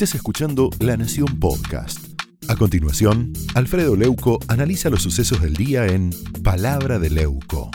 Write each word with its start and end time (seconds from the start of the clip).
Estás 0.00 0.14
escuchando 0.14 0.70
La 0.78 0.96
Nación 0.96 1.38
Podcast. 1.38 2.18
A 2.48 2.56
continuación, 2.56 3.34
Alfredo 3.54 3.96
Leuco 3.96 4.38
analiza 4.48 4.88
los 4.88 5.02
sucesos 5.02 5.42
del 5.42 5.52
día 5.52 5.88
en 5.88 6.08
Palabra 6.42 6.98
de 6.98 7.10
Leuco. 7.10 7.70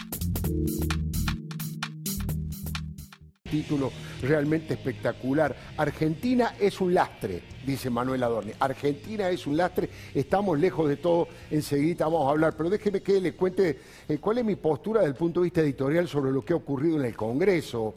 Título 3.55 3.89
realmente 4.21 4.73
espectacular. 4.73 5.55
Argentina 5.77 6.55
es 6.59 6.81
un 6.81 6.93
lastre, 6.93 7.41
dice 7.65 7.89
Manuel 7.89 8.21
Adorni. 8.21 8.51
Argentina 8.59 9.29
es 9.29 9.47
un 9.47 9.55
lastre, 9.55 9.89
estamos 10.13 10.59
lejos 10.59 10.89
de 10.89 10.97
todo, 10.97 11.29
enseguida 11.49 12.03
vamos 12.03 12.27
a 12.27 12.31
hablar, 12.31 12.53
pero 12.57 12.69
déjeme 12.69 13.01
que 13.01 13.21
le 13.21 13.33
cuente 13.33 13.79
eh, 14.09 14.17
cuál 14.17 14.39
es 14.39 14.43
mi 14.43 14.57
postura 14.57 14.99
desde 14.99 15.11
el 15.11 15.17
punto 15.17 15.39
de 15.39 15.45
vista 15.45 15.61
editorial 15.61 16.05
sobre 16.09 16.33
lo 16.33 16.43
que 16.43 16.51
ha 16.51 16.57
ocurrido 16.57 16.99
en 16.99 17.05
el 17.05 17.15
Congreso. 17.15 17.95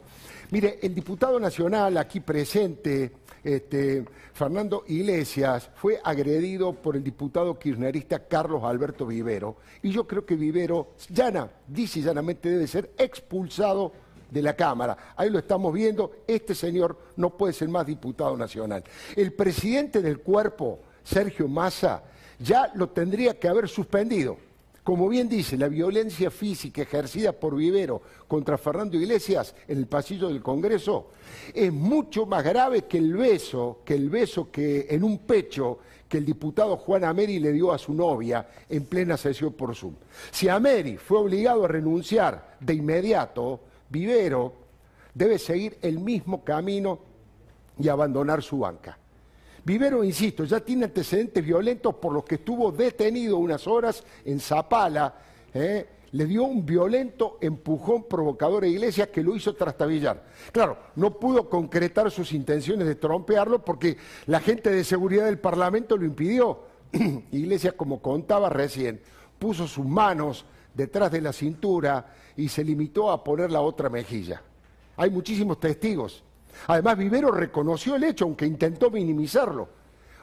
Mire, 0.51 0.79
el 0.81 0.95
diputado 0.95 1.37
nacional 1.41 1.97
aquí 1.97 2.21
presente, 2.21 3.11
este, 3.43 4.05
Fernando 4.33 4.85
Iglesias, 4.87 5.69
fue 5.75 5.99
agredido 6.01 6.71
por 6.71 6.95
el 6.95 7.03
diputado 7.03 7.59
kirchnerista 7.59 8.25
Carlos 8.27 8.63
Alberto 8.63 9.05
Vivero. 9.05 9.57
Y 9.83 9.91
yo 9.91 10.07
creo 10.07 10.25
que 10.25 10.35
Vivero, 10.35 10.93
llana, 11.09 11.51
dice 11.67 12.01
llanamente, 12.01 12.49
debe 12.49 12.65
ser 12.65 12.91
expulsado 12.97 13.91
de 14.29 14.41
la 14.41 14.55
Cámara. 14.55 15.13
Ahí 15.15 15.29
lo 15.29 15.39
estamos 15.39 15.73
viendo, 15.73 16.11
este 16.27 16.55
señor 16.55 16.97
no 17.15 17.31
puede 17.31 17.53
ser 17.53 17.69
más 17.69 17.85
diputado 17.85 18.35
nacional. 18.37 18.83
El 19.15 19.33
presidente 19.33 20.01
del 20.01 20.19
cuerpo, 20.19 20.79
Sergio 21.03 21.47
Massa, 21.47 22.03
ya 22.39 22.71
lo 22.75 22.89
tendría 22.89 23.39
que 23.39 23.47
haber 23.47 23.67
suspendido 23.67 24.37
como 24.89 25.07
bien 25.07 25.29
dice, 25.29 25.55
la 25.55 25.67
violencia 25.67 26.31
física 26.31 26.81
ejercida 26.81 27.31
por 27.31 27.55
Vivero 27.55 28.01
contra 28.27 28.57
Fernando 28.57 28.97
Iglesias 28.97 29.53
en 29.67 29.77
el 29.77 29.85
pasillo 29.85 30.29
del 30.29 30.41
Congreso 30.41 31.11
es 31.53 31.71
mucho 31.71 32.25
más 32.25 32.43
grave 32.43 32.85
que 32.85 32.97
el 32.97 33.15
beso, 33.15 33.81
que 33.85 33.93
el 33.93 34.09
beso 34.09 34.49
que 34.49 34.87
en 34.89 35.03
un 35.03 35.19
pecho 35.19 35.77
que 36.07 36.17
el 36.17 36.25
diputado 36.25 36.75
Juan 36.77 37.03
Ameri 37.03 37.37
le 37.37 37.51
dio 37.51 37.71
a 37.71 37.77
su 37.77 37.93
novia 37.93 38.47
en 38.67 38.85
plena 38.85 39.15
sesión 39.15 39.53
por 39.53 39.75
Zoom. 39.75 39.93
Si 40.31 40.49
Ameri 40.49 40.97
fue 40.97 41.19
obligado 41.19 41.65
a 41.65 41.67
renunciar 41.67 42.57
de 42.59 42.73
inmediato, 42.73 43.59
Vivero 43.89 44.53
debe 45.13 45.37
seguir 45.39 45.77
el 45.81 45.99
mismo 45.99 46.43
camino 46.43 46.99
y 47.77 47.87
abandonar 47.87 48.41
su 48.41 48.59
banca. 48.59 48.97
Vivero, 49.63 50.03
insisto, 50.03 50.45
ya 50.45 50.59
tiene 50.61 50.85
antecedentes 50.85 51.45
violentos 51.45 51.95
por 51.95 52.13
los 52.13 52.23
que 52.23 52.35
estuvo 52.35 52.71
detenido 52.71 53.37
unas 53.37 53.67
horas 53.67 54.03
en 54.25 54.39
Zapala. 54.39 55.13
¿eh? 55.53 55.87
Le 56.11 56.25
dio 56.25 56.43
un 56.43 56.65
violento 56.65 57.37
empujón 57.41 58.05
provocador 58.05 58.63
a 58.63 58.67
Iglesias 58.67 59.09
que 59.09 59.21
lo 59.21 59.35
hizo 59.35 59.53
trastabillar. 59.55 60.25
Claro, 60.51 60.77
no 60.95 61.19
pudo 61.19 61.49
concretar 61.49 62.09
sus 62.09 62.33
intenciones 62.33 62.87
de 62.87 62.95
trompearlo 62.95 63.63
porque 63.63 63.97
la 64.25 64.39
gente 64.39 64.71
de 64.71 64.83
seguridad 64.83 65.25
del 65.25 65.39
Parlamento 65.39 65.97
lo 65.97 66.05
impidió. 66.05 66.61
Iglesias, 67.31 67.73
como 67.75 68.01
contaba 68.01 68.49
recién, 68.49 69.01
puso 69.37 69.67
sus 69.67 69.85
manos 69.85 70.45
detrás 70.79 71.11
de 71.11 71.21
la 71.21 71.33
cintura 71.33 72.13
y 72.35 72.49
se 72.49 72.63
limitó 72.63 73.11
a 73.11 73.23
poner 73.23 73.51
la 73.51 73.61
otra 73.61 73.89
mejilla. 73.89 74.41
Hay 74.97 75.09
muchísimos 75.09 75.59
testigos 75.59 76.23
Además, 76.67 76.97
Vivero 76.97 77.31
reconoció 77.31 77.95
el 77.95 78.03
hecho, 78.03 78.25
aunque 78.25 78.45
intentó 78.45 78.89
minimizarlo. 78.89 79.69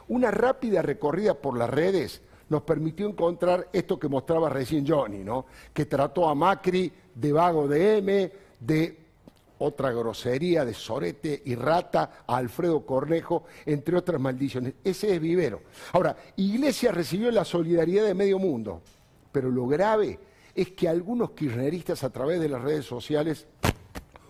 Una 0.09 0.31
rápida 0.31 0.81
recorrida 0.81 1.33
por 1.33 1.57
las 1.57 1.69
redes 1.69 2.21
nos 2.49 2.61
permitió 2.61 3.07
encontrar 3.07 3.67
esto 3.73 3.99
que 3.99 4.07
mostraba 4.07 4.49
recién 4.49 4.87
Johnny, 4.87 5.19
¿no? 5.19 5.45
que 5.73 5.85
trató 5.85 6.29
a 6.29 6.35
Macri 6.35 6.91
de 7.13 7.31
vago 7.33 7.67
de 7.67 7.97
M, 7.97 8.31
de 8.59 8.99
otra 9.59 9.91
grosería, 9.91 10.63
de 10.63 10.73
sorete 10.73 11.41
y 11.45 11.55
rata, 11.55 12.23
a 12.25 12.37
Alfredo 12.37 12.85
Cornejo, 12.85 13.43
entre 13.65 13.97
otras 13.97 14.21
maldiciones. 14.21 14.75
Ese 14.83 15.15
es 15.15 15.19
Vivero. 15.19 15.61
Ahora, 15.91 16.15
Iglesia 16.37 16.91
recibió 16.91 17.31
la 17.31 17.43
solidaridad 17.43 18.05
de 18.05 18.13
medio 18.13 18.39
mundo, 18.39 18.81
pero 19.31 19.49
lo 19.49 19.67
grave 19.67 20.17
es 20.57 20.71
que 20.71 20.89
algunos 20.89 21.31
kirchneristas 21.31 22.03
a 22.03 22.09
través 22.09 22.39
de 22.39 22.49
las 22.49 22.59
redes 22.59 22.83
sociales 22.83 23.45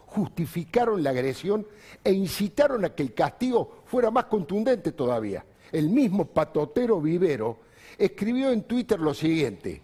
justificaron 0.08 1.02
la 1.02 1.12
agresión 1.12 1.66
e 2.04 2.12
incitaron 2.12 2.84
a 2.84 2.90
que 2.90 3.02
el 3.02 3.14
castigo 3.14 3.84
fuera 3.86 4.12
más 4.12 4.26
contundente 4.26 4.92
todavía. 4.92 5.46
El 5.72 5.90
mismo 5.90 6.26
patotero 6.26 7.00
Vivero 7.00 7.60
escribió 7.98 8.52
en 8.52 8.64
Twitter 8.64 9.00
lo 9.00 9.14
siguiente, 9.14 9.82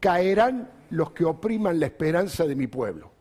caerán 0.00 0.68
los 0.90 1.12
que 1.12 1.24
opriman 1.24 1.78
la 1.78 1.86
esperanza 1.86 2.46
de 2.46 2.56
mi 2.56 2.66
pueblo, 2.66 3.12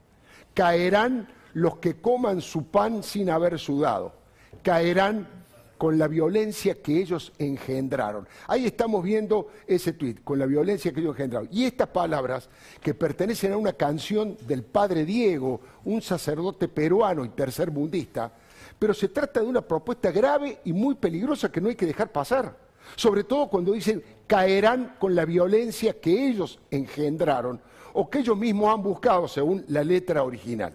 caerán 0.56 1.28
los 1.54 1.78
que 1.78 2.02
coman 2.02 2.42
su 2.42 2.66
pan 2.66 3.04
sin 3.04 3.30
haber 3.30 3.59
sudado, 3.59 4.16
caerán 4.64 5.44
con 5.78 5.97
la 5.97 6.08
violencia 6.08 6.81
que 6.81 7.00
ellos 7.00 7.34
engendraron. 7.38 8.28
Ahí 8.47 8.66
estamos 8.66 9.03
viendo 9.03 9.50
ese 9.68 9.94
tuit, 9.94 10.24
con 10.24 10.40
la 10.40 10.46
violencia 10.46 10.94
que 10.94 11.02
ellos 11.02 11.16
engendraron. 11.16 11.50
Y 11.52 11.66
estas 11.66 11.90
palabras, 11.90 12.50
que 12.81 12.94
pertenecen 12.94 13.53
a 13.53 13.58
una 13.58 13.74
canción 13.74 14.38
del 14.47 14.63
padre 14.63 15.06
Diego, 15.06 15.62
un 15.84 16.02
sacerdote 16.02 16.68
peruano 16.68 17.25
y 17.25 17.30
tercermundista, 17.30 18.31
pero 18.78 18.94
se 18.94 19.09
trata 19.09 19.41
de 19.41 19.47
una 19.47 19.62
propuesta 19.62 20.12
grave 20.12 20.59
y 20.66 20.74
muy 20.74 20.96
peligrosa 20.96 21.52
que 21.52 21.62
no 21.62 21.69
hay 21.69 21.75
que 21.75 21.86
dejar 21.86 22.12
pasar. 22.12 22.57
Sobre 22.96 23.24
todo 23.24 23.47
cuando 23.47 23.72
dicen 23.72 24.03
caerán 24.28 24.96
con 25.00 25.16
la 25.16 25.25
violencia 25.25 26.00
que 26.00 26.28
ellos 26.28 26.59
engendraron 26.69 27.59
o 27.94 28.09
que 28.09 28.19
ellos 28.19 28.38
mismos 28.38 28.74
han 28.74 28.84
buscado 28.84 29.28
según 29.28 29.63
la 29.69 29.84
letra 29.84 30.24
original. 30.24 30.74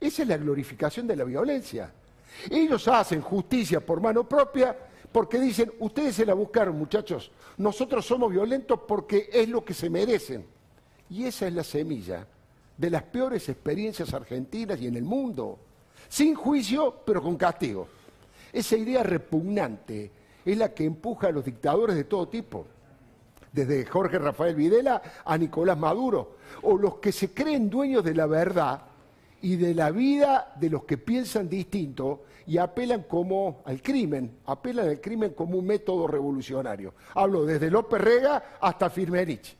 Esa 0.00 0.22
es 0.22 0.28
la 0.28 0.36
glorificación 0.36 1.06
de 1.06 1.16
la 1.16 1.24
violencia. 1.24 1.92
Ellos 2.50 2.88
hacen 2.88 3.20
justicia 3.20 3.84
por 3.84 4.00
mano 4.00 4.28
propia 4.28 4.76
porque 5.12 5.38
dicen, 5.38 5.70
ustedes 5.78 6.16
se 6.16 6.26
la 6.26 6.34
buscaron 6.34 6.78
muchachos, 6.78 7.30
nosotros 7.58 8.06
somos 8.06 8.32
violentos 8.32 8.80
porque 8.88 9.28
es 9.32 9.48
lo 9.48 9.64
que 9.64 9.74
se 9.74 9.90
merecen. 9.90 10.46
Y 11.10 11.24
esa 11.24 11.46
es 11.46 11.52
la 11.52 11.62
semilla 11.62 12.26
de 12.76 12.90
las 12.90 13.02
peores 13.02 13.48
experiencias 13.48 14.14
argentinas 14.14 14.80
y 14.80 14.86
en 14.86 14.96
el 14.96 15.04
mundo. 15.04 15.58
Sin 16.08 16.34
juicio, 16.34 17.02
pero 17.04 17.22
con 17.22 17.36
castigo. 17.36 17.86
Esa 18.52 18.76
idea 18.76 19.02
repugnante 19.02 20.10
es 20.44 20.56
la 20.56 20.72
que 20.72 20.84
empuja 20.84 21.28
a 21.28 21.32
los 21.32 21.44
dictadores 21.44 21.94
de 21.94 22.04
todo 22.04 22.28
tipo, 22.28 22.66
desde 23.52 23.84
Jorge 23.84 24.18
Rafael 24.18 24.54
Videla 24.54 25.02
a 25.24 25.36
Nicolás 25.36 25.78
Maduro, 25.78 26.36
o 26.62 26.76
los 26.76 26.96
que 26.96 27.12
se 27.12 27.32
creen 27.32 27.68
dueños 27.68 28.02
de 28.02 28.14
la 28.14 28.26
verdad 28.26 28.82
y 29.42 29.56
de 29.56 29.74
la 29.74 29.90
vida 29.90 30.52
de 30.58 30.70
los 30.70 30.84
que 30.84 30.98
piensan 30.98 31.48
distinto 31.48 32.24
y 32.46 32.58
apelan 32.58 33.02
como 33.02 33.62
al 33.64 33.82
crimen, 33.82 34.38
apelan 34.46 34.88
al 34.88 35.00
crimen 35.00 35.34
como 35.34 35.58
un 35.58 35.66
método 35.66 36.06
revolucionario. 36.06 36.94
Hablo 37.14 37.44
desde 37.44 37.70
López 37.70 38.00
Rega 38.00 38.56
hasta 38.60 38.88
Firmenich. 38.88 39.56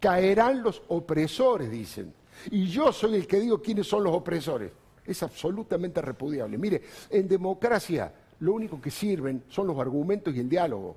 Caerán 0.00 0.62
los 0.62 0.82
opresores, 0.88 1.70
dicen. 1.70 2.12
Y 2.50 2.66
yo 2.66 2.92
soy 2.92 3.16
el 3.16 3.26
que 3.26 3.40
digo 3.40 3.60
quiénes 3.60 3.86
son 3.86 4.04
los 4.04 4.14
opresores. 4.14 4.70
Es 5.04 5.22
absolutamente 5.22 6.00
repudiable. 6.00 6.56
Mire, 6.58 6.82
en 7.10 7.28
democracia 7.28 8.12
lo 8.40 8.54
único 8.54 8.80
que 8.80 8.90
sirven 8.90 9.44
son 9.48 9.68
los 9.68 9.78
argumentos 9.78 10.34
y 10.34 10.40
el 10.40 10.48
diálogo. 10.48 10.96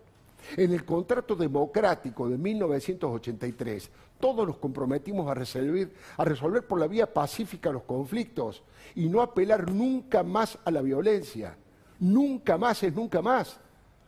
En 0.58 0.74
el 0.74 0.86
contrato 0.86 1.36
democrático 1.36 2.30
de 2.30 2.38
1983, 2.38 3.90
todos 4.20 4.48
nos 4.48 4.58
comprometimos 4.58 5.30
a 5.30 5.34
resolver, 5.34 5.94
a 6.18 6.26
resolver 6.26 6.66
por 6.66 6.80
la 6.80 6.88
vía 6.88 7.12
pacífica 7.12 7.72
los 7.72 7.84
conflictos 7.84 8.64
y 8.96 9.08
no 9.08 9.22
apelar 9.22 9.72
nunca 9.72 10.24
más 10.24 10.58
a 10.64 10.72
la 10.72 10.81
violencia. 10.81 11.58
Nunca 12.00 12.58
más 12.58 12.84
es 12.84 12.94
nunca 12.94 13.22
más. 13.22 13.59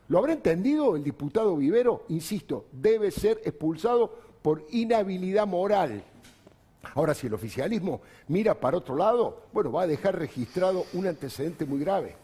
¿Lo 0.10 0.20
habrá 0.20 0.34
entendido 0.34 0.96
el 0.96 1.04
diputado 1.04 1.56
Vivero? 1.58 2.06
Insisto, 2.10 2.66
debe 2.72 3.12
ser 3.12 3.42
expulsado 3.44 4.14
por 4.42 4.66
inhabilidad 4.72 5.46
moral. 5.46 6.04
Ahora, 6.96 7.14
si 7.14 7.28
el 7.28 7.34
oficialismo 7.34 8.02
mira 8.30 8.54
para 8.60 8.78
otro 8.78 8.96
lado, 8.96 9.44
bueno, 9.52 9.72
va 9.72 9.84
a 9.84 9.88
dejar 9.88 10.18
registrado 10.18 10.86
un 10.94 11.08
antecedente 11.08 11.66
muy 11.66 11.80
grave. 11.80 12.16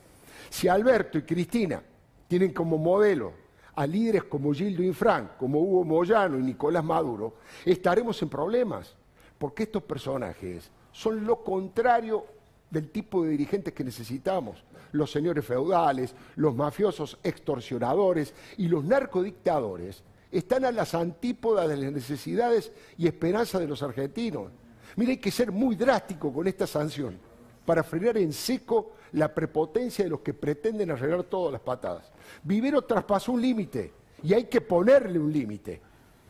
Si 0.50 0.68
Alberto 0.68 1.18
y 1.18 1.24
Cristina 1.24 1.83
tienen 2.27 2.53
como 2.53 2.77
modelo 2.77 3.43
a 3.75 3.87
líderes 3.87 4.23
como 4.25 4.53
Gildo 4.53 4.83
Infran, 4.83 5.31
como 5.37 5.59
Hugo 5.59 5.83
Moyano 5.83 6.37
y 6.37 6.43
Nicolás 6.43 6.83
Maduro, 6.83 7.35
estaremos 7.65 8.21
en 8.21 8.29
problemas, 8.29 8.95
porque 9.37 9.63
estos 9.63 9.83
personajes 9.83 10.69
son 10.91 11.25
lo 11.25 11.43
contrario 11.43 12.25
del 12.69 12.89
tipo 12.89 13.23
de 13.23 13.31
dirigentes 13.31 13.73
que 13.73 13.83
necesitamos. 13.83 14.63
Los 14.91 15.11
señores 15.11 15.45
feudales, 15.45 16.15
los 16.35 16.55
mafiosos 16.55 17.17
extorsionadores 17.23 18.33
y 18.57 18.67
los 18.67 18.83
narcodictadores 18.83 20.03
están 20.31 20.65
a 20.65 20.71
las 20.71 20.93
antípodas 20.93 21.67
de 21.67 21.77
las 21.77 21.91
necesidades 21.91 22.71
y 22.97 23.07
esperanzas 23.07 23.61
de 23.61 23.67
los 23.67 23.81
argentinos. 23.83 24.51
Mire, 24.95 25.13
hay 25.13 25.17
que 25.17 25.31
ser 25.31 25.51
muy 25.51 25.75
drástico 25.75 26.31
con 26.31 26.47
esta 26.47 26.67
sanción 26.67 27.17
para 27.65 27.83
frenar 27.83 28.18
en 28.18 28.33
seco 28.33 28.94
la 29.13 29.33
prepotencia 29.33 30.04
de 30.04 30.10
los 30.10 30.21
que 30.21 30.33
pretenden 30.33 30.92
arreglar 30.92 31.24
todas 31.24 31.54
las 31.54 31.62
patadas. 31.62 32.12
Vivero 32.44 32.81
traspasó 32.81 33.31
un 33.31 33.42
límite 33.42 33.94
y 34.24 34.33
hay 34.33 34.45
que 34.45 34.62
ponerle 34.62 35.19
un 35.19 35.31
límite. 35.31 35.81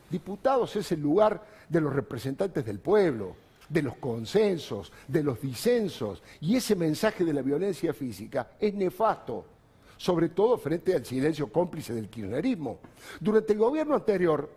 Diputados 0.09 0.75
es 0.75 0.91
el 0.91 1.01
lugar 1.01 1.43
de 1.67 1.81
los 1.81 1.93
representantes 1.93 2.65
del 2.65 2.79
pueblo, 2.79 3.35
de 3.69 3.81
los 3.81 3.95
consensos, 3.95 4.91
de 5.07 5.23
los 5.23 5.41
disensos, 5.41 6.21
y 6.41 6.55
ese 6.55 6.75
mensaje 6.75 7.23
de 7.23 7.33
la 7.33 7.41
violencia 7.41 7.93
física 7.93 8.51
es 8.59 8.73
nefasto. 8.73 9.45
sobre 9.97 10.29
todo 10.29 10.57
frente 10.57 10.93
al 10.93 11.05
silencio 11.05 11.49
cómplice 11.49 11.93
del 11.93 12.09
kirchnerismo. 12.09 12.79
Durante 13.21 13.53
el 13.53 13.59
gobierno 13.59 13.95
anterior, 13.95 14.49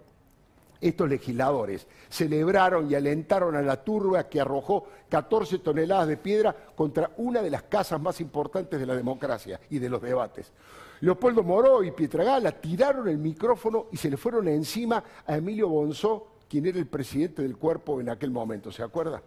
estos 0.80 1.08
legisladores 1.08 1.86
celebraron 2.08 2.90
y 2.90 2.94
alentaron 2.94 3.56
a 3.56 3.62
la 3.62 3.82
turba 3.82 4.28
que 4.28 4.40
arrojó 4.40 4.86
14 5.08 5.58
toneladas 5.58 6.08
de 6.08 6.16
piedra 6.16 6.54
contra 6.74 7.10
una 7.16 7.42
de 7.42 7.50
las 7.50 7.64
casas 7.64 8.00
más 8.00 8.20
importantes 8.20 8.78
de 8.78 8.86
la 8.86 8.94
democracia 8.94 9.60
y 9.70 9.78
de 9.78 9.88
los 9.88 10.02
debates. 10.02 10.52
Leopoldo 11.00 11.42
Moró 11.42 11.82
y 11.82 11.90
Pietragala 11.90 12.52
tiraron 12.52 13.08
el 13.08 13.18
micrófono 13.18 13.86
y 13.92 13.96
se 13.96 14.10
le 14.10 14.16
fueron 14.16 14.48
encima 14.48 15.02
a 15.26 15.36
Emilio 15.36 15.68
Bonzó, 15.68 16.28
quien 16.48 16.66
era 16.66 16.78
el 16.78 16.86
presidente 16.86 17.42
del 17.42 17.56
cuerpo 17.56 18.00
en 18.00 18.08
aquel 18.08 18.30
momento, 18.30 18.72
¿se 18.72 18.82
acuerda? 18.82 19.22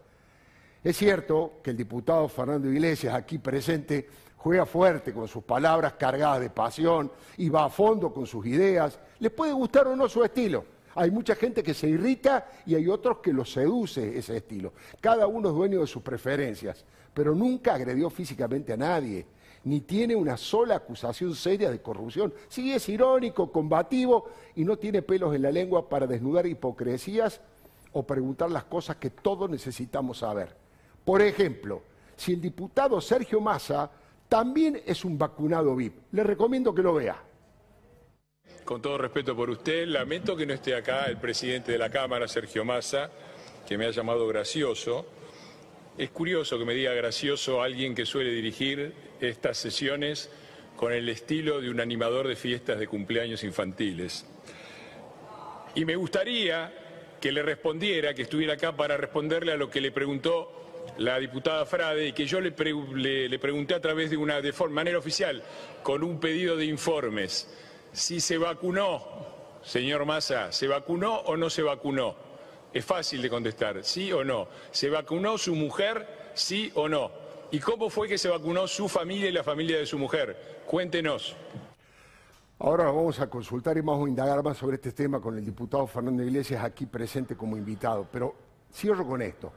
Es 0.83 0.97
cierto 0.97 1.59
que 1.61 1.71
el 1.71 1.77
diputado 1.77 2.27
Fernando 2.27 2.71
Iglesias, 2.71 3.13
aquí 3.13 3.37
presente, 3.37 4.07
juega 4.37 4.65
fuerte 4.65 5.13
con 5.13 5.27
sus 5.27 5.43
palabras 5.43 5.93
cargadas 5.93 6.39
de 6.39 6.49
pasión 6.49 7.11
y 7.37 7.49
va 7.49 7.65
a 7.65 7.69
fondo 7.69 8.13
con 8.13 8.25
sus 8.25 8.45
ideas. 8.45 8.97
Le 9.19 9.29
puede 9.29 9.51
gustar 9.51 9.87
o 9.87 9.95
no 9.95 10.07
su 10.07 10.23
estilo 10.23 10.78
hay 10.95 11.11
mucha 11.11 11.35
gente 11.35 11.63
que 11.63 11.73
se 11.73 11.87
irrita 11.87 12.47
y 12.65 12.75
hay 12.75 12.87
otros 12.87 13.19
que 13.19 13.33
lo 13.33 13.45
seduce 13.45 14.17
ese 14.17 14.37
estilo. 14.37 14.73
Cada 14.99 15.27
uno 15.27 15.49
es 15.49 15.55
dueño 15.55 15.81
de 15.81 15.87
sus 15.87 16.01
preferencias, 16.01 16.85
pero 17.13 17.35
nunca 17.35 17.75
agredió 17.75 18.09
físicamente 18.09 18.73
a 18.73 18.77
nadie, 18.77 19.25
ni 19.63 19.81
tiene 19.81 20.15
una 20.15 20.37
sola 20.37 20.75
acusación 20.75 21.35
seria 21.35 21.69
de 21.69 21.81
corrupción. 21.81 22.33
Sí 22.47 22.73
es 22.73 22.87
irónico, 22.89 23.51
combativo 23.51 24.29
y 24.55 24.63
no 24.63 24.77
tiene 24.77 25.01
pelos 25.01 25.35
en 25.35 25.43
la 25.43 25.51
lengua 25.51 25.87
para 25.89 26.07
desnudar 26.07 26.47
hipocresías 26.47 27.41
o 27.91 28.03
preguntar 28.03 28.49
las 28.49 28.63
cosas 28.65 28.97
que 28.97 29.09
todos 29.09 29.49
necesitamos 29.49 30.19
saber. 30.19 30.55
Por 31.03 31.21
ejemplo, 31.21 31.81
si 32.15 32.33
el 32.33 32.41
diputado 32.41 32.99
Sergio 33.01 33.41
Massa 33.41 33.89
también 34.27 34.81
es 34.85 35.03
un 35.05 35.17
vacunado 35.17 35.75
VIP, 35.75 35.95
le 36.11 36.23
recomiendo 36.23 36.73
que 36.73 36.83
lo 36.83 36.93
vea 36.93 37.28
con 38.69 38.83
todo 38.83 38.99
respeto 38.99 39.35
por 39.35 39.49
usted, 39.49 39.87
lamento 39.87 40.35
que 40.35 40.45
no 40.45 40.53
esté 40.53 40.75
acá 40.75 41.05
el 41.05 41.17
presidente 41.17 41.71
de 41.71 41.79
la 41.79 41.89
Cámara, 41.89 42.27
Sergio 42.27 42.63
Massa, 42.63 43.09
que 43.67 43.79
me 43.79 43.87
ha 43.87 43.89
llamado 43.89 44.27
gracioso. 44.27 45.07
Es 45.97 46.11
curioso 46.11 46.59
que 46.59 46.65
me 46.65 46.75
diga 46.75 46.93
gracioso 46.93 47.63
alguien 47.63 47.95
que 47.95 48.05
suele 48.05 48.29
dirigir 48.29 48.93
estas 49.21 49.57
sesiones 49.57 50.29
con 50.75 50.93
el 50.93 51.09
estilo 51.09 51.61
de 51.61 51.71
un 51.71 51.79
animador 51.79 52.27
de 52.27 52.35
fiestas 52.35 52.77
de 52.77 52.85
cumpleaños 52.85 53.43
infantiles. 53.43 54.27
Y 55.73 55.83
me 55.83 55.95
gustaría 55.95 56.71
que 57.19 57.31
le 57.31 57.41
respondiera, 57.41 58.13
que 58.13 58.21
estuviera 58.21 58.53
acá 58.53 58.75
para 58.75 58.97
responderle 58.97 59.51
a 59.51 59.57
lo 59.57 59.71
que 59.71 59.81
le 59.81 59.91
preguntó 59.91 60.93
la 60.99 61.17
diputada 61.17 61.65
Frade 61.65 62.09
y 62.09 62.13
que 62.13 62.27
yo 62.27 62.39
le, 62.39 62.51
pregunté 62.51 63.73
a 63.73 63.81
través 63.81 64.11
de 64.11 64.17
una 64.17 64.41
de 64.41 64.53
manera 64.69 64.99
oficial, 64.99 65.41
con 65.81 66.03
un 66.03 66.19
pedido 66.19 66.55
de 66.55 66.65
informes 66.65 67.47
si 67.91 68.19
se 68.19 68.37
vacunó, 68.37 69.01
señor 69.61 70.05
Massa, 70.05 70.51
¿se 70.51 70.67
vacunó 70.67 71.15
o 71.15 71.35
no 71.35 71.49
se 71.49 71.61
vacunó? 71.61 72.15
Es 72.71 72.85
fácil 72.85 73.21
de 73.21 73.29
contestar, 73.29 73.83
sí 73.83 74.11
o 74.11 74.23
no. 74.23 74.47
¿Se 74.71 74.89
vacunó 74.89 75.37
su 75.37 75.55
mujer, 75.55 76.31
sí 76.35 76.71
o 76.75 76.87
no? 76.87 77.11
¿Y 77.51 77.59
cómo 77.59 77.89
fue 77.89 78.07
que 78.07 78.17
se 78.17 78.29
vacunó 78.29 78.67
su 78.67 78.87
familia 78.87 79.29
y 79.29 79.31
la 79.31 79.43
familia 79.43 79.79
de 79.79 79.85
su 79.85 79.97
mujer? 79.97 80.61
Cuéntenos. 80.67 81.35
Ahora 82.59 82.85
vamos 82.85 83.19
a 83.19 83.29
consultar 83.29 83.77
y 83.77 83.81
vamos 83.81 84.05
a 84.05 84.09
indagar 84.09 84.43
más 84.43 84.57
sobre 84.57 84.75
este 84.75 84.91
tema 84.91 85.19
con 85.19 85.37
el 85.37 85.45
diputado 85.45 85.87
Fernando 85.87 86.21
Iglesias 86.21 86.63
aquí 86.63 86.85
presente 86.85 87.35
como 87.35 87.57
invitado. 87.57 88.07
Pero 88.11 88.35
cierro 88.71 89.07
con 89.07 89.21
esto. 89.21 89.51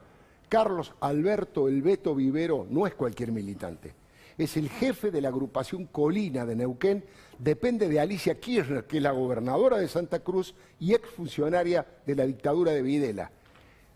Carlos 0.49 0.93
Alberto 1.01 1.67
El 1.67 1.81
Beto 1.81 2.15
Vivero 2.15 2.65
no 2.69 2.87
es 2.87 2.95
cualquier 2.95 3.31
militante 3.31 4.02
es 4.37 4.57
el 4.57 4.69
jefe 4.69 5.11
de 5.11 5.21
la 5.21 5.29
agrupación 5.29 5.85
Colina 5.85 6.45
de 6.45 6.55
Neuquén, 6.55 7.03
depende 7.37 7.87
de 7.87 7.99
Alicia 7.99 8.39
Kirchner, 8.39 8.85
que 8.85 8.97
es 8.97 9.03
la 9.03 9.11
gobernadora 9.11 9.77
de 9.77 9.87
Santa 9.87 10.19
Cruz 10.19 10.53
y 10.79 10.93
exfuncionaria 10.93 11.85
de 12.05 12.15
la 12.15 12.25
dictadura 12.25 12.71
de 12.71 12.81
Videla. 12.81 13.31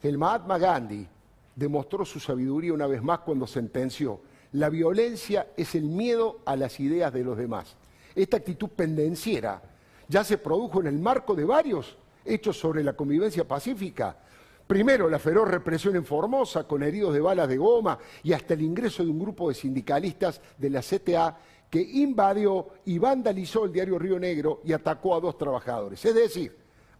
El 0.02 0.18
Mahatma 0.18 0.58
Gandhi 0.58 1.08
demostró 1.56 2.06
su 2.06 2.20
sabiduría 2.20 2.74
una 2.74 2.88
vez 2.88 3.02
más 3.02 3.20
cuando 3.20 3.48
sentenció, 3.48 4.22
la 4.54 4.70
violencia 4.70 5.48
es 5.58 5.76
el 5.76 5.84
miedo 5.84 6.40
a 6.46 6.56
las 6.56 6.80
ideas 6.80 7.12
de 7.12 7.24
los 7.24 7.38
demás. 7.38 7.76
Esta 8.16 8.38
actitud 8.38 8.70
pendenciera 8.70 9.62
ya 10.08 10.24
se 10.24 10.38
produjo 10.38 10.80
en 10.80 10.88
el 10.88 11.00
marco 11.00 11.36
de 11.36 11.44
varios 11.44 11.98
hechos 12.24 12.58
sobre 12.58 12.84
la 12.84 12.94
convivencia 12.94 13.48
pacífica, 13.48 14.18
Primero, 14.68 15.10
la 15.10 15.18
feroz 15.18 15.48
represión 15.48 15.96
en 15.96 16.04
Formosa, 16.04 16.68
con 16.68 16.84
heridos 16.84 17.14
de 17.14 17.22
balas 17.22 17.48
de 17.48 17.56
goma 17.56 17.98
y 18.22 18.34
hasta 18.34 18.54
el 18.54 18.62
ingreso 18.62 19.02
de 19.02 19.10
un 19.10 19.20
grupo 19.20 19.48
de 19.48 19.56
sindicalistas 19.56 20.42
de 20.58 20.70
la 20.70 20.82
CTA 20.82 21.38
que 21.70 21.82
invadió 21.82 22.68
y 22.86 22.98
vandalizó 22.98 23.64
el 23.64 23.72
diario 23.72 23.98
Río 23.98 24.20
Negro 24.20 24.62
y 24.66 24.74
atacó 24.74 25.16
a 25.16 25.22
dos 25.22 25.38
trabajadores. 25.38 26.04
Es 26.04 26.14
decir, 26.14 26.56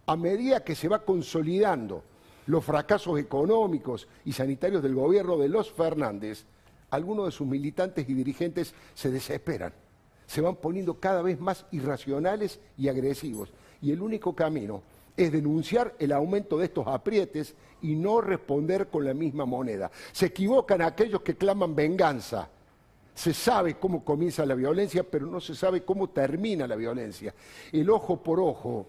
a 0.06 0.16
medida 0.16 0.64
que 0.64 0.74
se 0.74 0.88
va 0.88 1.04
consolidando 1.04 2.02
los 2.46 2.64
fracasos 2.64 3.18
económicos 3.18 4.08
y 4.24 4.32
sanitarios 4.32 4.82
del 4.82 4.94
gobierno 4.94 5.36
de 5.36 5.48
los 5.48 5.70
Fernández, 5.70 6.46
algunos 6.90 7.26
de 7.26 7.32
sus 7.32 7.46
militantes 7.46 8.08
y 8.08 8.14
dirigentes 8.14 8.74
se 8.94 9.10
desesperan, 9.10 9.74
se 10.26 10.40
van 10.40 10.56
poniendo 10.56 10.98
cada 10.98 11.20
vez 11.20 11.38
más 11.38 11.66
irracionales 11.70 12.60
y 12.78 12.88
agresivos. 12.88 13.52
Y 13.80 13.92
el 13.92 14.02
único 14.02 14.34
camino 14.34 14.82
es 15.16 15.32
denunciar 15.32 15.94
el 15.98 16.12
aumento 16.12 16.58
de 16.58 16.66
estos 16.66 16.86
aprietes 16.86 17.54
y 17.82 17.94
no 17.94 18.20
responder 18.20 18.88
con 18.88 19.04
la 19.04 19.14
misma 19.14 19.44
moneda. 19.44 19.90
Se 20.12 20.26
equivocan 20.26 20.82
aquellos 20.82 21.22
que 21.22 21.36
claman 21.36 21.74
venganza. 21.74 22.48
Se 23.14 23.34
sabe 23.34 23.74
cómo 23.74 24.04
comienza 24.04 24.46
la 24.46 24.54
violencia, 24.54 25.02
pero 25.02 25.26
no 25.26 25.40
se 25.40 25.54
sabe 25.54 25.82
cómo 25.82 26.10
termina 26.10 26.68
la 26.68 26.76
violencia. 26.76 27.34
El 27.72 27.90
ojo 27.90 28.22
por 28.22 28.38
ojo 28.38 28.86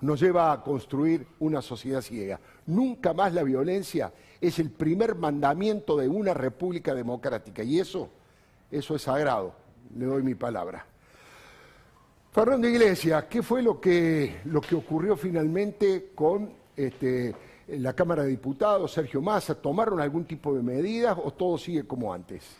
nos 0.00 0.20
lleva 0.20 0.52
a 0.52 0.62
construir 0.62 1.24
una 1.38 1.62
sociedad 1.62 2.02
ciega. 2.02 2.40
Nunca 2.66 3.12
más 3.12 3.32
la 3.32 3.44
violencia 3.44 4.12
es 4.40 4.58
el 4.58 4.70
primer 4.70 5.14
mandamiento 5.14 5.96
de 5.96 6.08
una 6.08 6.34
república 6.34 6.92
democrática 6.92 7.62
y 7.62 7.78
eso, 7.78 8.10
eso 8.68 8.96
es 8.96 9.02
sagrado. 9.02 9.54
Le 9.96 10.06
doy 10.06 10.24
mi 10.24 10.34
palabra. 10.34 10.91
Fernando 12.32 12.66
Iglesias, 12.66 13.26
¿qué 13.28 13.42
fue 13.42 13.62
lo 13.62 13.78
que, 13.78 14.40
lo 14.46 14.62
que 14.62 14.74
ocurrió 14.74 15.16
finalmente 15.18 16.12
con 16.14 16.50
este, 16.74 17.34
la 17.68 17.92
Cámara 17.92 18.22
de 18.22 18.30
Diputados, 18.30 18.90
Sergio 18.90 19.20
Massa? 19.20 19.54
¿Tomaron 19.60 20.00
algún 20.00 20.24
tipo 20.24 20.54
de 20.54 20.62
medidas 20.62 21.18
o 21.22 21.30
todo 21.32 21.58
sigue 21.58 21.84
como 21.84 22.10
antes? 22.14 22.56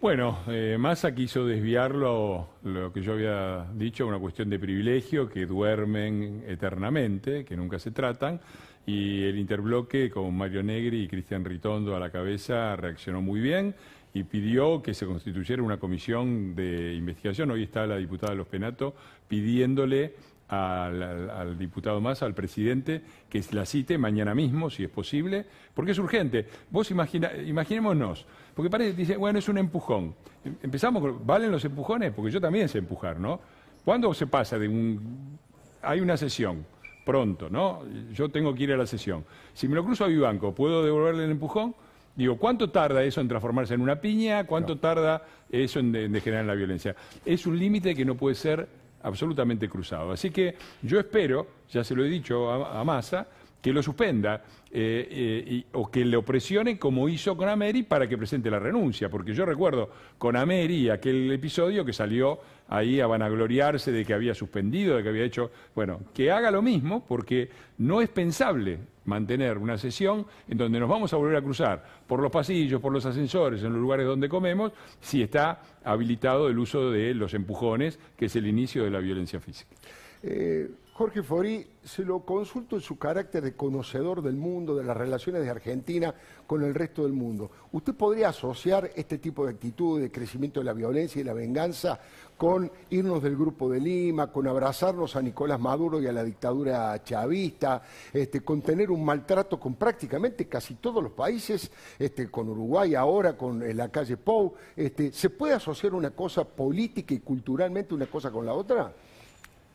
Bueno, 0.00 0.40
eh, 0.48 0.76
Massa 0.76 1.14
quiso 1.14 1.46
desviarlo, 1.46 2.48
lo 2.64 2.92
que 2.92 3.00
yo 3.00 3.12
había 3.12 3.64
dicho, 3.74 4.08
una 4.08 4.18
cuestión 4.18 4.50
de 4.50 4.58
privilegio, 4.58 5.28
que 5.28 5.46
duermen 5.46 6.42
eternamente, 6.44 7.44
que 7.44 7.56
nunca 7.56 7.78
se 7.78 7.92
tratan, 7.92 8.40
y 8.86 9.22
el 9.22 9.38
interbloque 9.38 10.10
con 10.10 10.36
Mario 10.36 10.64
Negri 10.64 11.04
y 11.04 11.08
Cristian 11.08 11.44
Ritondo 11.44 11.94
a 11.94 12.00
la 12.00 12.10
cabeza 12.10 12.74
reaccionó 12.74 13.22
muy 13.22 13.40
bien 13.40 13.76
y 14.14 14.22
pidió 14.22 14.80
que 14.80 14.94
se 14.94 15.06
constituyera 15.06 15.62
una 15.62 15.76
comisión 15.78 16.54
de 16.54 16.94
investigación. 16.94 17.50
Hoy 17.50 17.64
está 17.64 17.84
la 17.84 17.96
diputada 17.96 18.32
Los 18.32 18.46
Penato 18.46 18.94
pidiéndole 19.26 20.14
al, 20.48 21.58
diputado 21.58 22.00
más, 22.00 22.22
al 22.22 22.32
presidente, 22.32 23.02
que 23.28 23.42
la 23.50 23.66
cite 23.66 23.98
mañana 23.98 24.32
mismo, 24.32 24.70
si 24.70 24.84
es 24.84 24.90
posible, 24.90 25.44
porque 25.74 25.90
es 25.90 25.98
urgente. 25.98 26.46
Vos 26.70 26.92
imagina, 26.92 27.32
imaginémonos, 27.44 28.24
porque 28.54 28.70
parece, 28.70 28.92
dice, 28.92 29.16
bueno, 29.16 29.40
es 29.40 29.48
un 29.48 29.58
empujón. 29.58 30.14
Empezamos, 30.62 31.26
¿valen 31.26 31.50
los 31.50 31.64
empujones? 31.64 32.12
Porque 32.12 32.30
yo 32.30 32.40
también 32.40 32.68
sé 32.68 32.78
empujar, 32.78 33.18
¿no? 33.18 33.40
¿Cuándo 33.84 34.14
se 34.14 34.28
pasa 34.28 34.58
de 34.58 34.68
un... 34.68 35.38
Hay 35.82 36.00
una 36.00 36.16
sesión, 36.16 36.64
pronto, 37.04 37.50
¿no? 37.50 37.82
Yo 38.12 38.28
tengo 38.28 38.54
que 38.54 38.62
ir 38.62 38.72
a 38.72 38.76
la 38.76 38.86
sesión. 38.86 39.24
Si 39.54 39.66
me 39.66 39.74
lo 39.74 39.84
cruzo 39.84 40.04
a 40.04 40.08
Vivanco, 40.08 40.54
¿puedo 40.54 40.84
devolverle 40.84 41.24
el 41.24 41.32
empujón? 41.32 41.74
Digo, 42.16 42.36
¿cuánto 42.36 42.70
tarda 42.70 43.02
eso 43.02 43.20
en 43.20 43.28
transformarse 43.28 43.74
en 43.74 43.80
una 43.80 44.00
piña? 44.00 44.44
¿Cuánto 44.44 44.78
tarda 44.78 45.22
eso 45.50 45.80
en, 45.80 45.90
degenerar 45.90 46.44
la 46.44 46.54
violencia? 46.54 46.94
Es 47.24 47.46
un 47.46 47.58
límite 47.58 47.94
que 47.94 48.04
no 48.04 48.14
puede 48.14 48.36
ser 48.36 48.68
absolutamente 49.02 49.68
cruzado. 49.68 50.12
Así 50.12 50.30
que 50.30 50.54
yo 50.82 51.00
espero, 51.00 51.46
ya 51.70 51.82
se 51.82 51.94
lo 51.94 52.04
he 52.04 52.08
dicho 52.08 52.50
a, 52.50 52.84
Massa, 52.84 53.26
que 53.64 53.72
lo 53.72 53.82
suspenda 53.82 54.42
eh, 54.70 55.08
eh, 55.10 55.64
o 55.72 55.90
que 55.90 56.04
le 56.04 56.20
presione 56.20 56.78
como 56.78 57.08
hizo 57.08 57.34
con 57.34 57.48
Ameri 57.48 57.82
para 57.82 58.06
que 58.06 58.18
presente 58.18 58.50
la 58.50 58.58
renuncia, 58.58 59.08
porque 59.08 59.32
yo 59.32 59.46
recuerdo 59.46 59.88
con 60.18 60.36
Ameri 60.36 60.90
aquel 60.90 61.32
episodio 61.32 61.82
que 61.82 61.94
salió 61.94 62.40
ahí 62.68 63.00
a 63.00 63.06
vanagloriarse 63.06 63.90
de 63.90 64.04
que 64.04 64.12
había 64.12 64.34
suspendido, 64.34 64.98
de 64.98 65.02
que 65.02 65.08
había 65.08 65.24
hecho, 65.24 65.50
bueno, 65.74 66.00
que 66.12 66.30
haga 66.30 66.50
lo 66.50 66.60
mismo 66.60 67.06
porque 67.08 67.48
no 67.78 68.02
es 68.02 68.10
pensable 68.10 68.80
mantener 69.06 69.56
una 69.56 69.78
sesión 69.78 70.26
en 70.46 70.58
donde 70.58 70.78
nos 70.78 70.90
vamos 70.90 71.14
a 71.14 71.16
volver 71.16 71.36
a 71.36 71.40
cruzar 71.40 71.82
por 72.06 72.20
los 72.20 72.30
pasillos, 72.30 72.82
por 72.82 72.92
los 72.92 73.06
ascensores, 73.06 73.62
en 73.62 73.72
los 73.72 73.80
lugares 73.80 74.04
donde 74.04 74.28
comemos, 74.28 74.72
si 75.00 75.22
está 75.22 75.62
habilitado 75.84 76.48
el 76.48 76.58
uso 76.58 76.90
de 76.90 77.14
los 77.14 77.32
empujones, 77.32 77.98
que 78.14 78.26
es 78.26 78.36
el 78.36 78.46
inicio 78.46 78.84
de 78.84 78.90
la 78.90 78.98
violencia 78.98 79.40
física. 79.40 79.74
Eh, 80.22 80.68
Jorge 80.96 81.24
Forí, 81.24 81.66
se 81.82 82.04
lo 82.04 82.20
consulto 82.20 82.76
en 82.76 82.80
su 82.80 82.96
carácter 82.96 83.42
de 83.42 83.56
conocedor 83.56 84.22
del 84.22 84.36
mundo, 84.36 84.76
de 84.76 84.84
las 84.84 84.96
relaciones 84.96 85.42
de 85.42 85.50
Argentina 85.50 86.14
con 86.46 86.62
el 86.62 86.72
resto 86.72 87.02
del 87.02 87.12
mundo. 87.12 87.50
¿Usted 87.72 87.94
podría 87.94 88.28
asociar 88.28 88.88
este 88.94 89.18
tipo 89.18 89.44
de 89.44 89.54
actitud 89.54 90.00
de 90.00 90.12
crecimiento 90.12 90.60
de 90.60 90.66
la 90.66 90.72
violencia 90.72 91.20
y 91.20 91.24
la 91.24 91.32
venganza 91.32 91.98
con 92.36 92.70
irnos 92.90 93.24
del 93.24 93.36
Grupo 93.36 93.68
de 93.68 93.80
Lima, 93.80 94.30
con 94.30 94.46
abrazarnos 94.46 95.16
a 95.16 95.22
Nicolás 95.22 95.58
Maduro 95.58 96.00
y 96.00 96.06
a 96.06 96.12
la 96.12 96.22
dictadura 96.22 97.02
chavista, 97.02 97.82
este, 98.12 98.42
con 98.42 98.62
tener 98.62 98.92
un 98.92 99.04
maltrato 99.04 99.58
con 99.58 99.74
prácticamente 99.74 100.46
casi 100.46 100.74
todos 100.74 101.02
los 101.02 101.10
países, 101.10 101.72
este, 101.98 102.30
con 102.30 102.48
Uruguay 102.48 102.94
ahora, 102.94 103.36
con 103.36 103.76
la 103.76 103.88
calle 103.88 104.16
Pou? 104.16 104.54
Este, 104.76 105.10
¿Se 105.10 105.28
puede 105.28 105.54
asociar 105.54 105.92
una 105.92 106.12
cosa 106.12 106.44
política 106.44 107.14
y 107.14 107.18
culturalmente 107.18 107.94
una 107.94 108.06
cosa 108.06 108.30
con 108.30 108.46
la 108.46 108.54
otra? 108.54 108.94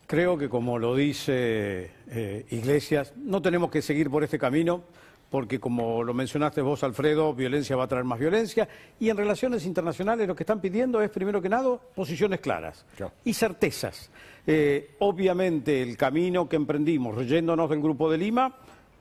Creo 0.09 0.39
que 0.39 0.49
como 0.49 0.79
lo 0.79 0.95
dice 0.95 1.91
eh, 2.09 2.45
Iglesias, 2.49 3.13
no 3.15 3.43
tenemos 3.43 3.69
que 3.69 3.83
seguir 3.83 4.09
por 4.09 4.23
este 4.23 4.39
camino 4.39 4.81
porque 5.29 5.59
como 5.59 6.03
lo 6.03 6.15
mencionaste 6.15 6.63
vos, 6.63 6.83
Alfredo, 6.83 7.35
violencia 7.35 7.75
va 7.75 7.83
a 7.83 7.87
traer 7.87 8.05
más 8.05 8.17
violencia, 8.17 8.67
y 8.99 9.09
en 9.09 9.17
relaciones 9.17 9.67
internacionales 9.67 10.27
lo 10.27 10.35
que 10.35 10.41
están 10.41 10.61
pidiendo 10.61 10.99
es, 11.03 11.11
primero 11.11 11.39
que 11.39 11.49
nada, 11.49 11.77
posiciones 11.93 12.39
claras 12.39 12.83
y 13.23 13.35
certezas. 13.35 14.09
Eh, 14.47 14.95
obviamente 14.97 15.83
el 15.83 15.95
camino 15.95 16.49
que 16.49 16.55
emprendimos, 16.55 17.13
reyéndonos 17.13 17.69
del 17.69 17.79
Grupo 17.79 18.09
de 18.09 18.17
Lima, 18.17 18.55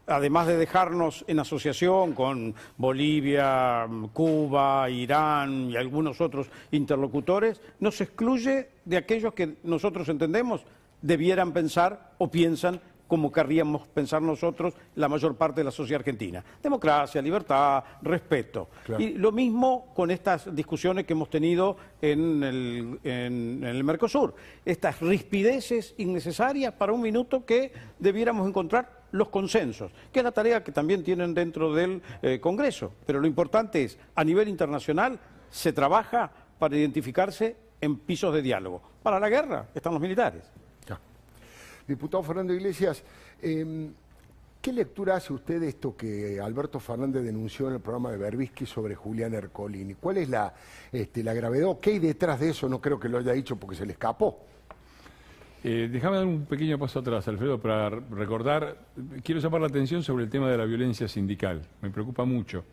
además 0.06 0.46
de 0.46 0.58
dejarnos 0.58 1.24
en 1.26 1.38
asociación 1.38 2.12
con 2.12 2.54
Bolivia, 2.76 3.88
Cuba, 4.12 4.90
Irán 4.90 5.70
y 5.70 5.76
algunos 5.76 6.20
otros 6.20 6.48
interlocutores, 6.70 7.62
nos 7.80 7.98
excluye 8.02 8.68
de 8.84 8.96
aquellos 8.98 9.32
que 9.32 9.56
nosotros 9.62 10.06
entendemos 10.10 10.66
debieran 11.02 11.52
pensar 11.52 12.12
o 12.18 12.30
piensan 12.30 12.80
como 13.08 13.32
querríamos 13.32 13.88
pensar 13.88 14.20
nosotros 14.20 14.74
la 14.94 15.08
mayor 15.08 15.34
parte 15.34 15.62
de 15.62 15.64
la 15.64 15.70
sociedad 15.70 16.00
argentina. 16.00 16.44
Democracia, 16.62 17.22
libertad, 17.22 17.82
respeto. 18.02 18.68
Y 18.98 19.14
lo 19.14 19.32
mismo 19.32 19.92
con 19.94 20.10
estas 20.10 20.54
discusiones 20.54 21.06
que 21.06 21.14
hemos 21.14 21.30
tenido 21.30 21.76
en 22.02 22.42
el, 22.44 23.00
en, 23.02 23.64
el, 23.64 23.82
Mercosur. 23.82 24.34
Estas 24.64 25.00
rispideces 25.00 25.94
innecesarias 25.96 26.74
para 26.74 26.92
un 26.92 27.00
minuto 27.00 27.46
que 27.46 27.72
debiéramos 27.98 28.46
encontrar 28.46 28.98
los 29.10 29.30
consensos, 29.30 29.90
que 30.12 30.20
es 30.20 30.24
la 30.24 30.32
tarea 30.32 30.62
que 30.62 30.70
también 30.70 31.02
tienen 31.02 31.32
dentro 31.32 31.72
del 31.72 32.02
eh, 32.20 32.38
Congreso. 32.40 32.92
Pero 33.06 33.20
lo 33.20 33.26
importante 33.26 33.82
es, 33.82 33.98
a 34.14 34.22
nivel 34.22 34.48
internacional, 34.48 35.18
se 35.50 35.72
trabaja 35.72 36.30
para 36.58 36.76
identificarse 36.76 37.56
en 37.80 37.96
pisos 37.96 38.34
de 38.34 38.42
diálogo. 38.42 38.82
Para 39.02 39.18
la 39.18 39.30
guerra 39.30 39.68
están 39.74 39.94
los 39.94 40.02
militares. 40.02 40.42
Diputado 41.88 42.22
Fernando 42.22 42.52
Iglesias, 42.52 43.02
em, 43.40 43.90
¿qué 44.60 44.72
lectura 44.74 45.16
hace 45.16 45.32
usted 45.32 45.58
de 45.58 45.68
esto 45.68 45.96
que 45.96 46.38
Alberto 46.38 46.78
Fernández 46.78 47.22
denunció 47.22 47.68
en 47.68 47.74
el 47.76 47.80
programa 47.80 48.10
de 48.10 48.18
Berbisky 48.18 48.66
sobre 48.66 48.94
Julián 48.94 49.32
Ercolini? 49.32 49.94
¿Cuál 49.94 50.18
es 50.18 50.28
la, 50.28 50.52
este, 50.92 51.24
la 51.24 51.32
gravedad? 51.32 51.78
¿Qué 51.80 51.92
hay 51.92 51.98
detrás 51.98 52.40
de 52.40 52.50
eso? 52.50 52.68
No 52.68 52.78
creo 52.78 53.00
que 53.00 53.08
lo 53.08 53.16
haya 53.16 53.32
dicho 53.32 53.56
porque 53.56 53.74
se 53.74 53.86
le 53.86 53.92
escapó. 53.92 54.38
Eh, 55.64 55.88
déjame 55.90 56.18
dar 56.18 56.26
un 56.26 56.44
pequeño 56.44 56.78
paso 56.78 56.98
atrás, 56.98 57.26
Alfredo, 57.26 57.58
para 57.58 57.88
recordar, 57.88 58.76
quiero 59.24 59.40
llamar 59.40 59.62
la 59.62 59.66
atención 59.68 60.02
sobre 60.02 60.24
el 60.24 60.30
tema 60.30 60.50
de 60.50 60.58
la 60.58 60.66
violencia 60.66 61.08
sindical. 61.08 61.62
Me 61.80 61.88
preocupa 61.88 62.26
mucho. 62.26 62.64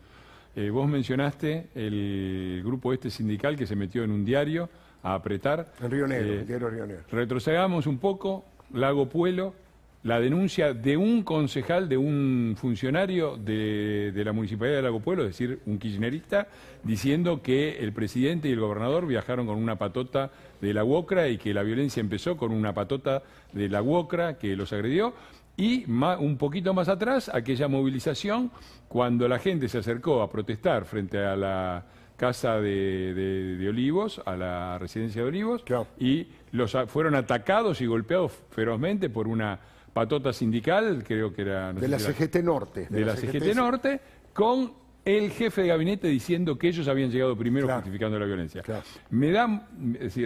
Eh, 0.54 0.68
vos 0.68 0.88
mencionaste 0.88 1.68
el 1.74 2.62
grupo 2.64 2.92
este 2.92 3.10
sindical 3.10 3.56
que 3.56 3.66
se 3.66 3.74
metió 3.74 4.04
en 4.04 4.10
un 4.10 4.24
diario 4.26 4.68
a 5.02 5.14
apretar. 5.14 5.72
En 5.80 5.90
Río 5.90 6.06
Negro, 6.06 6.32
eh, 6.32 6.38
el 6.40 6.46
diario 6.46 6.68
Río 6.68 6.86
Negro. 6.86 7.04
Retrocedamos 7.10 7.86
un 7.86 7.98
poco, 7.98 8.44
Lago 8.72 9.08
Puelo, 9.08 9.54
la 10.02 10.20
denuncia 10.20 10.72
de 10.72 10.96
un 10.96 11.24
concejal, 11.24 11.88
de 11.88 11.96
un 11.96 12.54
funcionario 12.56 13.36
de, 13.36 14.12
la 14.24 14.32
Municipalidad 14.32 14.76
de 14.76 14.82
Lago 14.82 15.00
Puelo, 15.00 15.22
es 15.22 15.30
decir, 15.30 15.60
un 15.66 15.78
kirchnerista, 15.78 16.46
diciendo 16.84 17.42
que 17.42 17.78
el 17.78 17.92
presidente 17.92 18.48
y 18.48 18.52
el 18.52 18.60
gobernador 18.60 19.06
viajaron 19.06 19.46
con 19.46 19.56
una 19.56 19.76
patota 19.76 20.30
de 20.60 20.72
la 20.72 20.84
UOCRA 20.84 21.28
y 21.28 21.38
que 21.38 21.52
la 21.52 21.64
violencia 21.64 22.00
empezó 22.00 22.36
con 22.36 22.52
una 22.52 22.72
patota 22.72 23.24
de 23.52 23.68
la 23.68 23.82
UOCRA 23.82 24.38
que 24.38 24.54
los 24.54 24.72
agredió. 24.72 25.12
Y 25.56 25.90
un 25.90 26.36
poquito 26.36 26.72
más 26.72 26.88
atrás, 26.88 27.28
aquella 27.32 27.66
movilización, 27.66 28.52
cuando 28.88 29.26
la 29.26 29.38
gente 29.38 29.68
se 29.68 29.78
acercó 29.78 30.22
a 30.22 30.30
protestar 30.30 30.84
frente 30.84 31.18
a 31.18 31.34
la 31.34 31.84
casa 32.16 32.60
de, 32.60 33.66
Olivos, 33.68 34.20
a 34.24 34.36
la 34.36 34.78
residencia 34.78 35.22
de 35.22 35.28
Olivos, 35.28 35.64
y 35.98 36.28
los 36.52 36.76
fueron 36.88 37.14
atacados 37.14 37.80
y 37.80 37.86
golpeados 37.86 38.32
ferozmente 38.50 39.10
por 39.10 39.28
una 39.28 39.58
patota 39.92 40.32
sindical, 40.32 41.04
creo 41.06 41.32
que 41.32 41.42
era... 41.42 41.72
de 41.72 41.88
la 41.88 41.98
CGT 41.98 42.36
Norte. 42.42 42.86
De, 42.90 43.04
la, 43.04 43.16
CGT, 43.16 43.54
Norte, 43.54 44.00
con 44.34 44.72
el 45.04 45.30
jefe 45.30 45.62
de 45.62 45.68
gabinete 45.68 46.08
diciendo 46.08 46.58
que 46.58 46.68
ellos 46.68 46.88
habían 46.88 47.10
llegado 47.10 47.36
primero 47.36 47.66
justificando 47.68 48.18
la 48.18 48.26
violencia. 48.26 48.62
Me 49.10 49.30
da, 49.30 49.68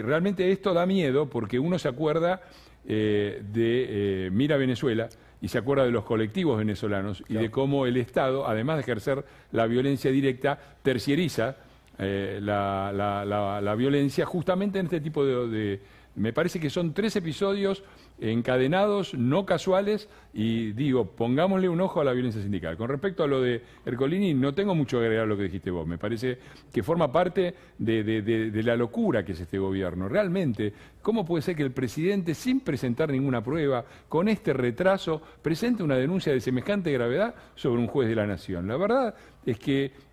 realmente 0.03 0.51
esto 0.51 0.73
da 0.73 0.85
miedo 0.85 1.29
porque 1.29 1.59
uno 1.59 1.79
se 1.79 1.87
acuerda 1.87 2.41
eh, 2.85 3.41
de 3.53 4.25
eh, 4.25 4.29
Mira 4.31 4.57
Venezuela 4.57 5.07
y 5.39 5.47
se 5.47 5.57
acuerda 5.57 5.85
de 5.85 5.91
los 5.91 6.03
colectivos 6.03 6.57
venezolanos 6.57 7.23
y 7.29 7.35
de 7.35 7.49
cómo 7.49 7.85
el 7.85 7.95
Estado, 7.97 8.47
además 8.47 8.77
de 8.77 8.81
ejercer 8.81 9.23
la 9.51 9.67
violencia 9.67 10.11
directa, 10.11 10.59
terciariza 10.83 11.55
eh, 12.03 12.39
la, 12.41 13.75
violencia 13.77 14.25
justamente 14.25 14.79
en 14.79 14.85
este 14.85 14.99
tipo 15.01 15.23
de, 15.23 15.79
Me 16.15 16.33
parece 16.33 16.59
que 16.59 16.71
son 16.71 16.93
tres 16.93 17.15
episodios 17.15 17.83
encadenados, 18.19 19.13
no 19.13 19.45
casuales, 19.45 20.09
y 20.33 20.71
digo, 20.73 21.05
pongámosle 21.05 21.69
un 21.69 21.79
ojo 21.79 22.01
a 22.01 22.03
la 22.03 22.13
violencia 22.13 22.41
sindical. 22.41 22.75
Con 22.75 22.89
respecto 22.89 23.23
a 23.23 23.27
lo 23.27 23.39
de 23.41 23.61
Ercolini, 23.85 24.33
no 24.33 24.53
tengo 24.53 24.73
mucho 24.73 24.97
que 24.97 25.05
agregar 25.05 25.25
a 25.25 25.27
lo 25.27 25.37
que 25.37 25.43
dijiste 25.43 25.69
vos. 25.69 25.87
Me 25.87 25.99
parece 25.99 26.39
que 26.73 26.81
forma 26.81 27.11
parte 27.11 27.53
de, 27.77 28.03
de 28.03 28.63
la 28.63 28.75
locura 28.75 29.23
que 29.23 29.33
es 29.33 29.39
este 29.39 29.59
gobierno. 29.59 30.09
Realmente, 30.09 30.73
¿cómo 31.03 31.23
puede 31.23 31.43
ser 31.43 31.55
que 31.55 31.63
el 31.63 31.71
presidente, 31.71 32.33
sin 32.33 32.61
presentar 32.61 33.11
ninguna 33.11 33.43
prueba, 33.43 33.85
con 34.09 34.27
este 34.27 34.53
retraso, 34.53 35.21
presente 35.41 35.83
una 35.83 35.97
denuncia 35.97 36.33
de 36.33 36.41
semejante 36.41 36.91
gravedad 36.91 37.35
sobre 37.55 37.79
un 37.79 37.87
juez 37.87 38.09
de 38.09 38.15
la 38.15 38.25
Nación? 38.25 38.67
La 38.67 38.77
verdad 38.77 39.15
es 39.45 39.57
que 39.57 40.10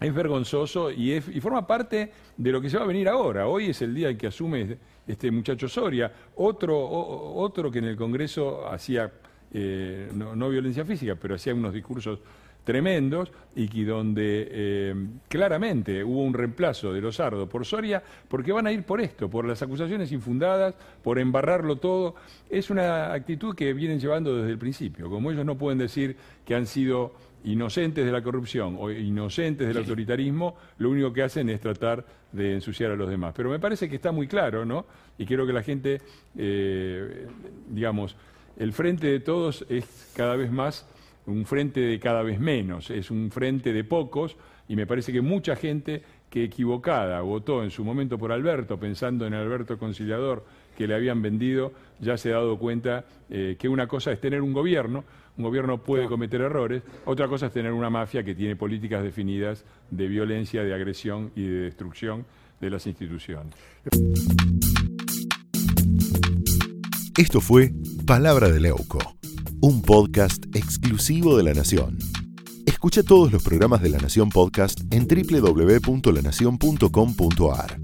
es 0.00 0.14
vergonzoso 0.14 0.90
y, 0.90 1.20
forma 1.40 1.66
parte 1.66 2.10
de 2.36 2.52
lo 2.52 2.60
que 2.60 2.68
se 2.68 2.76
va 2.76 2.84
a 2.84 2.86
venir 2.86 3.08
ahora. 3.08 3.46
Hoy 3.46 3.66
es 3.66 3.82
el 3.82 3.94
día 3.94 4.10
en 4.10 4.18
que 4.18 4.26
asume 4.26 4.76
este 5.06 5.30
muchacho 5.30 5.68
Soria, 5.68 6.12
otro, 6.36 6.78
otro 6.88 7.70
que 7.70 7.78
en 7.78 7.86
el 7.86 7.96
Congreso 7.96 8.66
hacía, 8.66 9.10
eh, 9.52 10.10
no, 10.14 10.48
violencia 10.48 10.84
física, 10.84 11.14
pero 11.14 11.34
hacía 11.34 11.54
unos 11.54 11.72
discursos 11.72 12.18
tremendos 12.64 13.30
y 13.54 13.68
que 13.68 13.84
donde 13.84 14.48
eh, 14.50 14.94
claramente 15.28 16.02
hubo 16.02 16.22
un 16.22 16.32
reemplazo 16.32 16.94
de 16.94 17.00
Lozardo 17.02 17.46
por 17.46 17.66
Soria, 17.66 18.02
porque 18.26 18.52
van 18.52 18.66
a 18.66 18.72
ir 18.72 18.84
por 18.84 19.02
esto, 19.02 19.28
por 19.28 19.44
las 19.44 19.62
acusaciones 19.62 20.10
infundadas, 20.12 20.74
por 21.02 21.18
embarrarlo 21.18 21.76
todo. 21.76 22.14
Es 22.48 22.70
una 22.70 23.12
actitud 23.12 23.54
que 23.54 23.74
vienen 23.74 24.00
llevando 24.00 24.34
desde 24.36 24.50
el 24.50 24.58
principio. 24.58 25.10
Como 25.10 25.30
ellos 25.30 25.44
no 25.44 25.58
pueden 25.58 25.78
decir 25.78 26.16
que 26.46 26.54
han 26.54 26.66
sido 26.66 27.12
inocentes 27.44 28.04
de 28.04 28.12
la 28.12 28.22
corrupción 28.22 28.76
o 28.78 28.90
inocentes 28.90 29.68
del 29.68 29.76
autoritarismo, 29.78 30.56
lo 30.78 30.90
único 30.90 31.12
que 31.12 31.22
hacen 31.22 31.48
es 31.50 31.60
tratar 31.60 32.04
de 32.32 32.54
ensuciar 32.54 32.90
a 32.90 32.96
los 32.96 33.08
demás. 33.08 33.34
Pero 33.36 33.50
me 33.50 33.58
parece 33.58 33.88
que 33.88 33.96
está 33.96 34.12
muy 34.12 34.26
claro, 34.26 34.64
¿no? 34.64 34.86
Y 35.18 35.26
quiero 35.26 35.46
que 35.46 35.52
la 35.52 35.62
gente, 35.62 36.00
eh, 36.36 37.26
digamos, 37.68 38.16
el 38.56 38.72
frente 38.72 39.06
de 39.06 39.20
todos 39.20 39.64
es 39.68 40.12
cada 40.16 40.36
vez 40.36 40.50
más 40.50 40.88
un 41.26 41.46
frente 41.46 41.80
de 41.80 41.98
cada 41.98 42.22
vez 42.22 42.38
menos, 42.38 42.90
es 42.90 43.10
un 43.10 43.30
frente 43.30 43.72
de 43.72 43.84
pocos, 43.84 44.36
y 44.68 44.76
me 44.76 44.86
parece 44.86 45.12
que 45.12 45.20
mucha 45.20 45.56
gente 45.56 46.02
que 46.30 46.44
equivocada 46.44 47.20
votó 47.20 47.62
en 47.62 47.70
su 47.70 47.84
momento 47.84 48.18
por 48.18 48.32
Alberto, 48.32 48.78
pensando 48.78 49.26
en 49.26 49.34
Alberto 49.34 49.78
Conciliador 49.78 50.44
que 50.76 50.88
le 50.88 50.94
habían 50.94 51.22
vendido, 51.22 51.72
ya 52.00 52.16
se 52.16 52.32
ha 52.32 52.36
dado 52.36 52.58
cuenta 52.58 53.04
eh, 53.30 53.56
que 53.58 53.68
una 53.68 53.86
cosa 53.86 54.10
es 54.12 54.20
tener 54.20 54.42
un 54.42 54.52
gobierno, 54.52 55.04
un 55.36 55.44
gobierno 55.44 55.78
puede 55.78 56.06
cometer 56.06 56.40
errores, 56.40 56.82
otra 57.04 57.28
cosa 57.28 57.46
es 57.46 57.52
tener 57.52 57.72
una 57.72 57.90
mafia 57.90 58.22
que 58.22 58.34
tiene 58.34 58.56
políticas 58.56 59.02
definidas 59.02 59.64
de 59.90 60.08
violencia, 60.08 60.62
de 60.62 60.74
agresión 60.74 61.30
y 61.34 61.42
de 61.42 61.60
destrucción 61.60 62.24
de 62.60 62.70
las 62.70 62.86
instituciones. 62.86 63.54
Esto 67.16 67.40
fue 67.40 67.72
Palabra 68.06 68.50
de 68.50 68.60
Leuco, 68.60 68.98
un 69.60 69.82
podcast 69.82 70.44
exclusivo 70.54 71.36
de 71.36 71.42
La 71.44 71.54
Nación. 71.54 71.98
Escucha 72.66 73.02
todos 73.02 73.32
los 73.32 73.42
programas 73.42 73.82
de 73.82 73.90
La 73.90 73.98
Nación 73.98 74.30
Podcast 74.30 74.80
en 74.92 75.06
www.lanacion.com.ar. 75.06 77.83